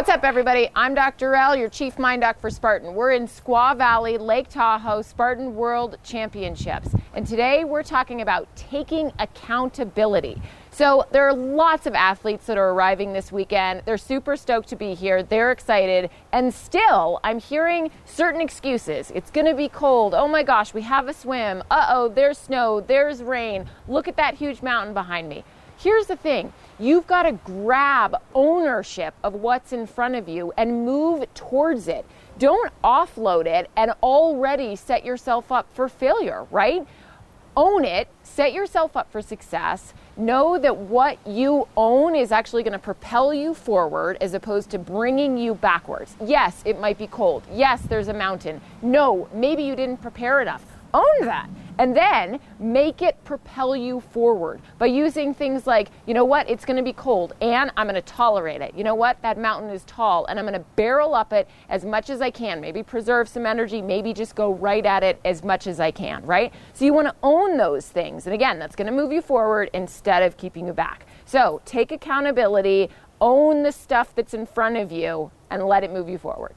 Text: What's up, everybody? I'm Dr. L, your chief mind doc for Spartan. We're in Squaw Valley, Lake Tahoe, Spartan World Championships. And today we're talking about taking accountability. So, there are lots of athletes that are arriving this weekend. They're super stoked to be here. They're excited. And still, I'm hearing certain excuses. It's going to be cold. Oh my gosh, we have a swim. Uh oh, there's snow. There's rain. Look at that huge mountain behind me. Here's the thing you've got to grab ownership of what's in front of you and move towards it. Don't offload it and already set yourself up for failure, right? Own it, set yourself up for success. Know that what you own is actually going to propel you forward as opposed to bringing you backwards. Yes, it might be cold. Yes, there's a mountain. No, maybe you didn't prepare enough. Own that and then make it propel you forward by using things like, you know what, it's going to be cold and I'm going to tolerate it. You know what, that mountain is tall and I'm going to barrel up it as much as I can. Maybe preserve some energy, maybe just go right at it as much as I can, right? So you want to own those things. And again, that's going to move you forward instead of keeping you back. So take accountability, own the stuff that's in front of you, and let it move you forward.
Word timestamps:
What's 0.00 0.08
up, 0.08 0.24
everybody? 0.24 0.70
I'm 0.74 0.94
Dr. 0.94 1.34
L, 1.34 1.54
your 1.54 1.68
chief 1.68 1.98
mind 1.98 2.22
doc 2.22 2.40
for 2.40 2.48
Spartan. 2.48 2.94
We're 2.94 3.10
in 3.10 3.28
Squaw 3.28 3.76
Valley, 3.76 4.16
Lake 4.16 4.48
Tahoe, 4.48 5.02
Spartan 5.02 5.54
World 5.54 5.98
Championships. 6.02 6.94
And 7.12 7.26
today 7.26 7.64
we're 7.64 7.82
talking 7.82 8.22
about 8.22 8.48
taking 8.56 9.12
accountability. 9.18 10.40
So, 10.70 11.04
there 11.10 11.28
are 11.28 11.34
lots 11.34 11.86
of 11.86 11.94
athletes 11.94 12.46
that 12.46 12.56
are 12.56 12.70
arriving 12.70 13.12
this 13.12 13.30
weekend. 13.30 13.82
They're 13.84 13.98
super 13.98 14.36
stoked 14.36 14.68
to 14.68 14.76
be 14.76 14.94
here. 14.94 15.22
They're 15.22 15.52
excited. 15.52 16.08
And 16.32 16.54
still, 16.54 17.20
I'm 17.22 17.38
hearing 17.38 17.90
certain 18.06 18.40
excuses. 18.40 19.12
It's 19.14 19.30
going 19.30 19.48
to 19.48 19.54
be 19.54 19.68
cold. 19.68 20.14
Oh 20.14 20.28
my 20.28 20.42
gosh, 20.42 20.72
we 20.72 20.80
have 20.80 21.08
a 21.08 21.12
swim. 21.12 21.62
Uh 21.70 21.88
oh, 21.90 22.08
there's 22.08 22.38
snow. 22.38 22.80
There's 22.80 23.22
rain. 23.22 23.66
Look 23.86 24.08
at 24.08 24.16
that 24.16 24.36
huge 24.36 24.62
mountain 24.62 24.94
behind 24.94 25.28
me. 25.28 25.44
Here's 25.82 26.08
the 26.08 26.16
thing 26.16 26.52
you've 26.78 27.06
got 27.06 27.22
to 27.22 27.32
grab 27.32 28.14
ownership 28.34 29.14
of 29.24 29.32
what's 29.32 29.72
in 29.72 29.86
front 29.86 30.14
of 30.14 30.28
you 30.28 30.52
and 30.58 30.84
move 30.84 31.24
towards 31.32 31.88
it. 31.88 32.04
Don't 32.38 32.70
offload 32.84 33.46
it 33.46 33.70
and 33.78 33.92
already 34.02 34.76
set 34.76 35.06
yourself 35.06 35.50
up 35.50 35.66
for 35.72 35.88
failure, 35.88 36.46
right? 36.50 36.86
Own 37.56 37.86
it, 37.86 38.08
set 38.22 38.52
yourself 38.52 38.94
up 38.94 39.10
for 39.10 39.22
success. 39.22 39.94
Know 40.18 40.58
that 40.58 40.76
what 40.76 41.18
you 41.26 41.66
own 41.78 42.14
is 42.14 42.30
actually 42.30 42.62
going 42.62 42.72
to 42.74 42.78
propel 42.78 43.32
you 43.32 43.54
forward 43.54 44.18
as 44.20 44.34
opposed 44.34 44.68
to 44.72 44.78
bringing 44.78 45.38
you 45.38 45.54
backwards. 45.54 46.14
Yes, 46.22 46.62
it 46.66 46.78
might 46.78 46.98
be 46.98 47.06
cold. 47.06 47.42
Yes, 47.50 47.80
there's 47.80 48.08
a 48.08 48.14
mountain. 48.14 48.60
No, 48.82 49.30
maybe 49.32 49.62
you 49.62 49.74
didn't 49.74 50.02
prepare 50.02 50.42
enough. 50.42 50.64
Own 50.92 51.20
that 51.20 51.48
and 51.80 51.96
then 51.96 52.38
make 52.58 53.00
it 53.00 53.16
propel 53.24 53.74
you 53.74 54.00
forward 54.00 54.60
by 54.78 54.84
using 54.84 55.32
things 55.32 55.66
like, 55.66 55.88
you 56.06 56.12
know 56.12 56.26
what, 56.26 56.48
it's 56.48 56.66
going 56.66 56.76
to 56.76 56.82
be 56.82 56.92
cold 56.92 57.32
and 57.40 57.72
I'm 57.74 57.86
going 57.86 57.94
to 57.94 58.02
tolerate 58.02 58.60
it. 58.60 58.74
You 58.76 58.84
know 58.84 58.94
what, 58.94 59.20
that 59.22 59.38
mountain 59.38 59.70
is 59.70 59.82
tall 59.84 60.26
and 60.26 60.38
I'm 60.38 60.44
going 60.44 60.52
to 60.58 60.66
barrel 60.76 61.14
up 61.14 61.32
it 61.32 61.48
as 61.70 61.86
much 61.86 62.10
as 62.10 62.20
I 62.20 62.30
can. 62.30 62.60
Maybe 62.60 62.82
preserve 62.82 63.30
some 63.30 63.46
energy, 63.46 63.80
maybe 63.80 64.12
just 64.12 64.34
go 64.34 64.52
right 64.52 64.84
at 64.84 65.02
it 65.02 65.18
as 65.24 65.42
much 65.42 65.66
as 65.66 65.80
I 65.80 65.90
can, 65.90 66.22
right? 66.26 66.52
So 66.74 66.84
you 66.84 66.92
want 66.92 67.08
to 67.08 67.14
own 67.22 67.56
those 67.56 67.88
things. 67.88 68.26
And 68.26 68.34
again, 68.34 68.58
that's 68.58 68.76
going 68.76 68.86
to 68.86 68.92
move 68.92 69.10
you 69.10 69.22
forward 69.22 69.70
instead 69.72 70.22
of 70.22 70.36
keeping 70.36 70.66
you 70.66 70.74
back. 70.74 71.06
So 71.24 71.62
take 71.64 71.92
accountability, 71.92 72.90
own 73.22 73.62
the 73.62 73.72
stuff 73.72 74.14
that's 74.14 74.34
in 74.34 74.44
front 74.44 74.76
of 74.76 74.92
you, 74.92 75.30
and 75.50 75.64
let 75.64 75.82
it 75.82 75.90
move 75.90 76.10
you 76.10 76.18
forward. 76.18 76.56